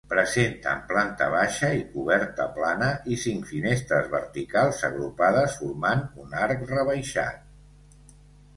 [0.11, 8.13] Presenten planta baixa i coberta plana, i cinc finestres verticals agrupades formant un arc rebaixat.